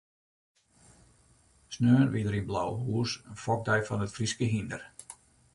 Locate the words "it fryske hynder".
4.07-4.81